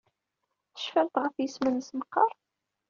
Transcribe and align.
Tecfamt 0.73 1.15
ɣef 1.23 1.35
yisem-nnes 1.37 1.89
meqqar? 1.97 2.31